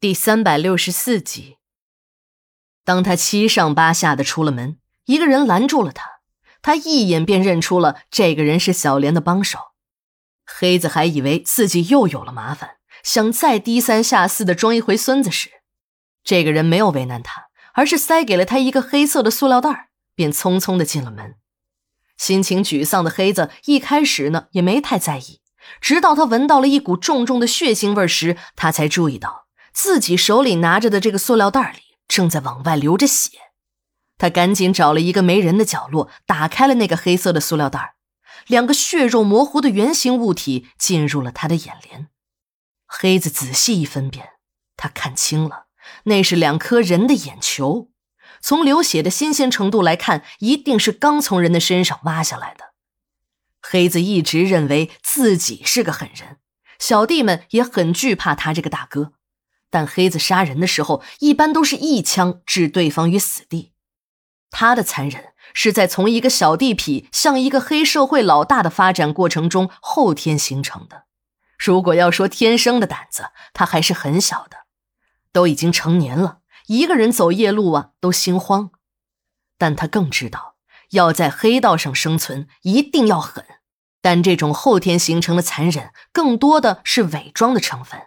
[0.00, 1.56] 第三百六十四集，
[2.84, 6.20] 当他七上八下的出了门，一个人拦住了他。
[6.62, 9.58] 他一眼便认出了这个人是小莲的帮手。
[10.46, 15.50] 黑子还以为自己又有了麻烦，想再低三下四的装一回孙子时，
[16.22, 21.34] 这个人没有为难他，而是塞给了他一个黑色的塑料袋，便匆匆的进了门。
[22.16, 25.40] 心情沮丧的黑子一开始呢也没太在意，
[25.80, 29.47] 直到他闻到了一股重重的血腥味时，他才注意到。
[29.80, 31.78] 自己手里拿着的这个塑料袋里
[32.08, 33.38] 正在往外流着血，
[34.16, 37.94] 他赶紧找了一个没人的角落，打开了那个黑色的塑料袋，
[38.48, 42.08] 两个血肉模糊的圆形物体进入了他的眼帘。
[42.88, 44.30] 黑子仔细一分辨，
[44.76, 45.66] 他看清了，
[46.06, 47.92] 那是两颗人的眼球，
[48.40, 52.72] 从流血的新鲜程度来看，一定是刚从人的身上挖下来的。
[53.62, 56.38] 黑子一直认为自己是个狠人，
[56.80, 59.12] 小弟们也很惧怕他这个大哥。
[59.70, 63.72] 但黑子杀人的时候，一般都是一枪置对方于死地。
[64.50, 71.04] 他的残忍是在从一个小地痞向一个黑社会老大的发展过程中后天形成的。
[71.58, 74.58] 如果要说天生的胆子，他还是很小的。
[75.32, 78.70] 都已经成年了，一个人走夜路啊都心慌。
[79.58, 80.56] 但他更知道，
[80.92, 83.44] 要在黑道上生存，一定要狠。
[84.00, 88.00] 但这种后天形成的残忍，更多的是伪装的成分。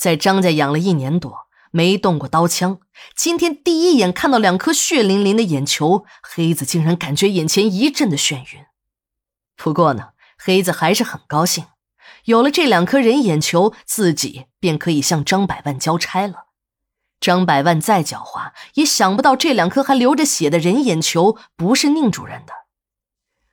[0.00, 2.80] 在张家养了一年多，没动过刀枪。
[3.14, 8.64] 今天第一眼看到两颗血淋淋的眼球，黑子竟然感觉眼前一阵的眩晕。
[9.58, 11.66] 不过呢，黑子还是很高兴，
[12.24, 16.46] 有了这两颗人眼球，自己便可以向张百万交差了。
[17.20, 22.54] 张百万再狡猾，也想不到这两颗还流着血的人眼球不是宁主任的。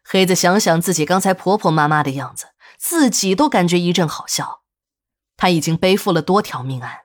[0.01, 2.45] 黑子想想自己刚才婆婆妈妈的样子，
[2.79, 4.61] 自己都感觉一阵好笑。
[5.37, 7.01] 他已经背负了多条命案，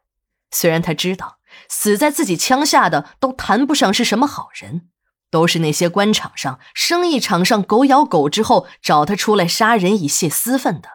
[0.51, 1.39] 虽然他知道
[1.69, 4.89] 死在自己枪下的都谈不上是什么好人，
[5.31, 10.89] 都是那些官场上、生意场上狗咬狗之后找他出来杀人以泄私愤的，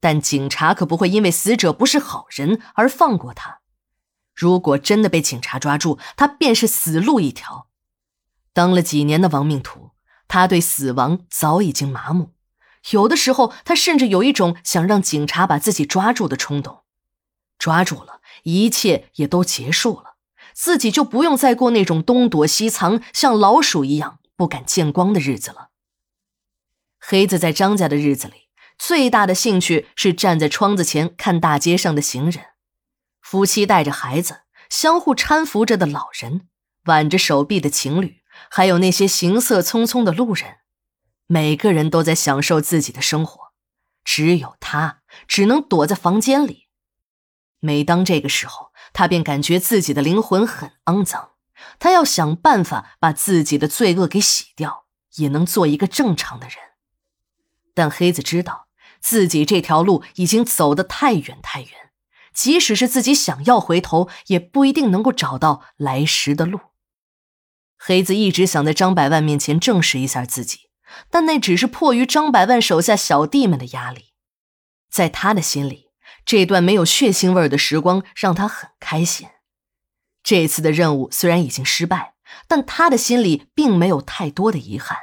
[0.00, 3.60] 但警察可不会因为死者不是好人而放过他。
[4.34, 7.68] 如果真的被警察抓住，他便是死路一条。
[8.52, 9.92] 当了几年的亡命徒，
[10.28, 12.33] 他对死亡早已经麻木。
[12.90, 16.82] 有的时候，他甚至有一种想让警察把自己抓住的冲动。
[17.58, 20.16] 抓住了，一切也都结束了，
[20.52, 25.70] 自己就不用再过那种东躲西藏、像老鼠一样不敢见光的日子了。
[26.98, 32.44] 黑子在张家的日子里，最大的兴趣是站在窗子前看大街上的行人，
[33.22, 36.48] 夫妻带着孩子相互搀扶着的老人，
[36.84, 40.56] 挽着手臂的情侣，还有那些行色匆匆的路人。
[41.26, 43.52] 每个人都在享受自己的生活，
[44.04, 46.68] 只有他只能躲在房间里。
[47.60, 51.30] 每当这个时候，他便感觉自己的灵魂很肮脏。
[51.78, 56.56] 他要想办法把自己的罪恶给洗掉，也能做一个正常的人。
[57.72, 58.68] 但黑子知道
[59.00, 61.70] 自己这条路已经走得太远太远，
[62.34, 66.60] 即使是自己想要回头，也不一定能够找到来时的路。
[67.78, 70.68] 黑子一直想在张百万面前证实一下自己。
[71.10, 74.12] 但那只是迫于张百万手下小弟们的压力，
[74.90, 75.90] 在他的心里，
[76.24, 79.28] 这段没有血腥味的时光让他很开心。
[80.22, 82.14] 这次的任务虽然已经失败，
[82.48, 84.98] 但他的心里并没有太多的遗憾，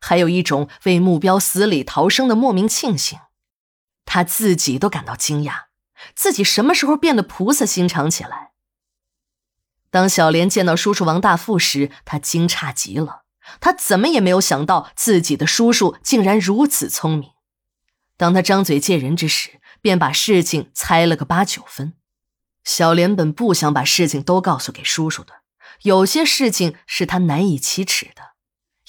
[0.00, 3.18] 还有一种为目标死里逃生的莫名庆幸。
[4.04, 5.64] 他自己都感到惊讶，
[6.14, 8.52] 自己什么时候变得菩萨心肠起来？
[9.90, 13.22] 当小莲见到叔叔王大富时，他惊诧极了。
[13.60, 17.30] 他怎么也没有想到自己的叔叔竟然如此聪明。
[18.16, 21.94] 当他张嘴见人之时，便把事情猜了个八九分。
[22.64, 25.34] 小莲本不想把事情都告诉给叔叔的，
[25.82, 28.32] 有些事情是他难以启齿的，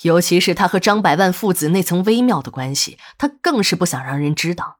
[0.01, 4.79] 尤其是他和张百万父子那层微妙的关系，他更是不想让人知道。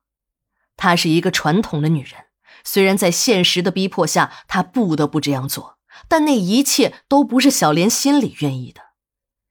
[0.76, 2.26] 她是一个传统的女人，
[2.64, 8.82] 虽然在现实的逼迫下，她不得不这样做，但那一切都不是小莲心里愿意的。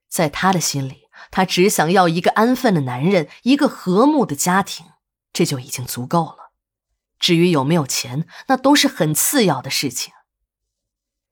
[0.08, 4.86] 在他的心里，他只想要一个安分的男人，一个和睦的家庭，
[5.32, 6.52] 这就已经足够了。
[7.18, 10.12] 至于有没有钱，那都是很次要的事情。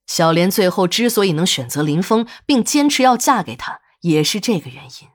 [0.07, 5.09] 小莲最后之所以能选择林峰，并坚持要嫁给他，也是这个原因。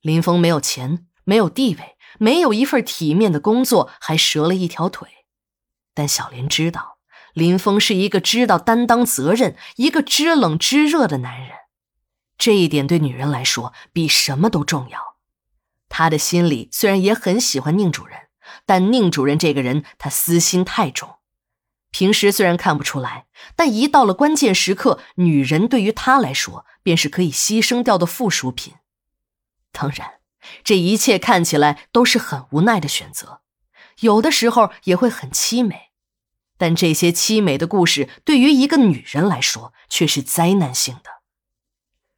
[0.00, 5.08] 林峰没有钱，没有地位，没有一份体面的工作，还折了一条腿。
[5.94, 6.98] 但小莲知道，
[7.32, 11.50] 林峰是一个知道担当责任、一个知冷知热的男人。
[12.38, 15.16] 这一点对女人来说比什么都重要。
[15.88, 18.18] 她的心里虽然也很喜欢宁主任，
[18.64, 21.16] 但宁主任这个人，她私心太重。
[21.90, 28.74] 平时虽然看不出来，但一到了关键时刻，女人对于他来说便是可以牺牲掉的附属品。
[29.72, 30.14] 当然，
[30.62, 33.40] 这一切看起来都是很无奈的选择，
[34.00, 35.92] 有的时候也会很凄美。
[36.58, 41.15] 但这些凄美的故事对于一个女人来说却是灾难性的。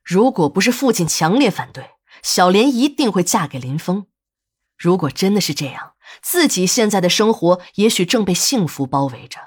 [0.09, 1.91] 如果不是父亲强烈反对，
[2.23, 4.07] 小莲一定会嫁给林峰。
[4.79, 9.39] 如果真的是这样，自己现在的生活也许正被幸福包围着。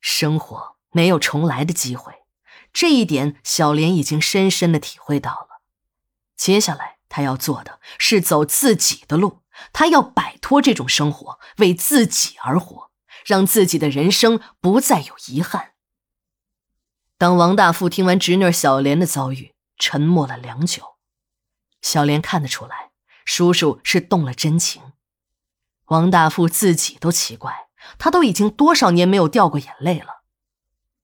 [0.00, 2.14] 生活没有重来的机会，
[2.72, 5.60] 这一点小莲已经深深的体会到了。
[6.34, 9.40] 接下来，她要做的是走自己的路，
[9.74, 12.90] 她要摆脱这种生活，为自己而活。
[13.26, 15.71] 让自己的人生不再有遗憾。
[17.22, 20.96] 当王大富听完侄女小莲的遭遇，沉默了良久。
[21.80, 22.90] 小莲看得出来，
[23.24, 24.82] 叔叔是动了真情。
[25.84, 30.22] 王大富自己都奇怪，他都已经多少年没有掉过眼泪了。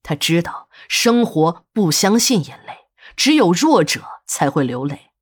[0.03, 5.13] 他知道生活不相信眼泪，只有弱者才会流泪。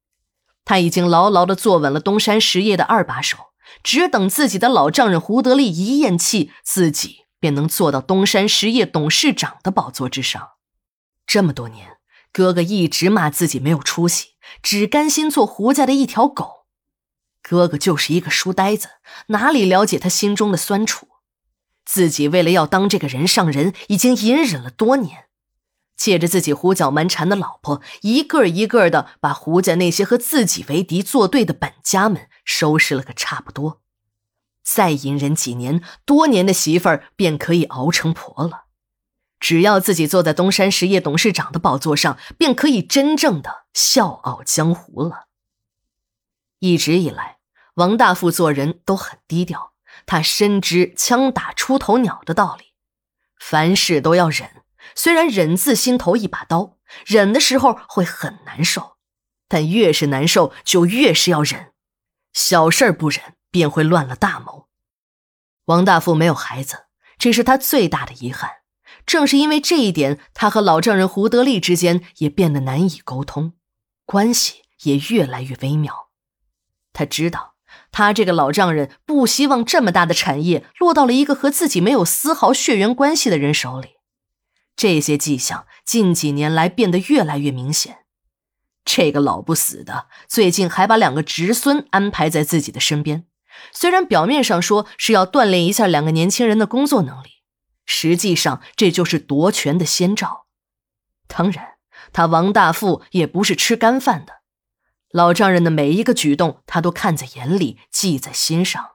[0.64, 3.37] 他已经牢牢的坐稳了东山实业的二把手。
[3.82, 10.52] 只等自己的老丈人胡德利一咽气，自己便能坐到东山实业董事长的宝座之上。
[11.26, 11.99] 这么多年，
[12.32, 14.31] 哥哥一直骂自己没有出息，
[14.62, 16.67] 只甘心做胡家的一条狗。
[17.43, 18.88] 哥哥就是一个书呆子，
[19.28, 21.08] 哪里了解他心中的酸楚？
[21.84, 25.26] 自己为了要当这个人上人，已经隐忍了多年，
[25.96, 32.29] 借着自己胡搅蛮缠的老婆，一个一个的把胡家那些和自己为敌作对的本家们。
[32.44, 33.82] 收拾了个差不多，
[34.62, 38.65] 再隐忍几年，多年的媳妇儿便可以熬成婆了。
[39.38, 45.26] 只要自己坐在东山实业董事长的宝座上，便可以真正的笑傲江湖了。
[46.58, 47.38] 一直以来，
[47.74, 49.72] 王大富做人都很低调，
[50.06, 52.72] 他深知“枪打出头鸟”的道理，
[53.38, 54.50] 凡事都要忍。
[54.94, 58.96] 虽然忍字心头一把刀，忍的时候会很难受，
[59.48, 61.72] 但越是难受，就越是要忍。
[62.32, 64.68] 小事不忍，便会乱了大谋。
[65.66, 66.86] 王大富没有孩子，
[67.18, 68.50] 这是他最大的遗憾。
[69.06, 73.53] 正是因为这一点，他和老丈人胡德利之间也变得难以沟通，
[74.05, 76.08] 关系也越来越微妙。
[76.93, 77.55] 他知道，
[77.93, 83.91] 他这个老丈人不希望这么大的产业落到了一个和自己没有丝毫血缘关系的人手里。
[84.75, 87.99] 这些迹象近几年来变得越来越明显。
[88.85, 93.25] 这个老不死的，最近还把两个侄孙安排在自己的身边。
[93.73, 97.35] 虽然表面上说是要锻炼一下两个年轻人的工作能力，
[97.86, 100.46] 实际上这就是夺权的先兆。
[101.26, 101.76] 当然，
[102.12, 104.40] 他王大富也不是吃干饭的，
[105.10, 108.90] 老丈人的每一个举动他都看在眼里，记在心上。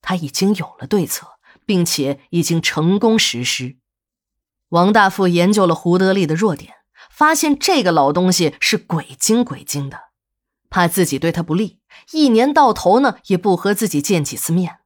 [0.00, 3.78] 他已经有了对策，并且已经成功实施。
[4.68, 6.74] 王大富研究了胡德利的弱点。
[7.08, 10.10] 发现这个老东西是鬼精鬼精的，
[10.68, 11.80] 怕自己对他不利，
[12.12, 14.80] 一年到头呢也不和自己见几次面。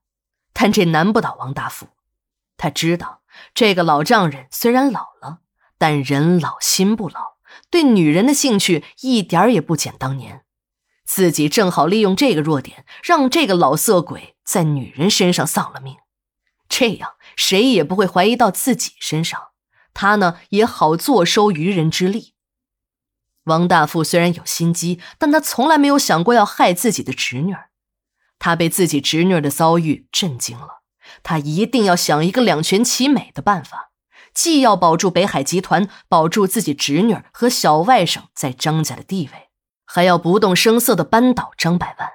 [0.53, 1.89] 但这难不倒王大富，
[2.57, 3.20] 他知道
[3.55, 5.41] 这个老丈人虽然老了，
[5.79, 7.37] 但人老心不老，
[7.71, 10.45] 对女人的兴趣一点也不减当年。
[11.05, 15.97] 自己正好利用这个弱点，让这个老色鬼在女人身上丧了命，
[16.69, 19.49] 这样谁也不会怀疑到自己身上。
[19.93, 22.35] 他呢也好坐收渔人之利。
[23.45, 27.57] 王大富虽然有心机，但他从来没有想过要害自己的侄女。
[28.39, 30.80] 他被自己侄女的遭遇震惊了，
[31.23, 33.91] 他一定要想一个两全其美的办法，
[34.33, 39.51] 既要保住北海集团，保住自己侄女和小外甥在张家的地位，
[39.85, 42.09] 还要不动声色的扳倒张百万。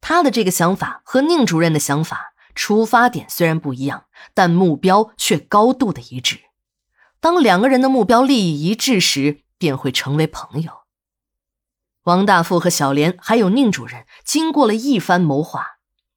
[0.00, 6.40] 他的这个想法和宁主任的想法出发点虽然不一样，但目标却高度的一致。
[7.18, 10.82] 当两个人的目标利益一致时，便会成为朋友。
[12.04, 15.75] 王大富和小莲还有宁主任经过了一番谋划，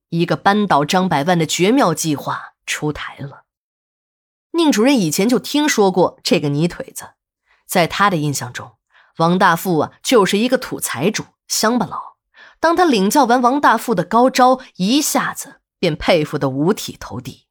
[0.09, 3.45] 一个扳倒张百万的绝妙计划出台了。
[4.51, 7.11] 宁主任以前就听说过这个泥腿子，
[7.67, 8.77] 在他的印象中，
[9.17, 12.17] 王大富啊就是一个土财主、乡巴佬。
[12.59, 17.45] 当他领教完王大富的高招，一下子便佩服得五体投地。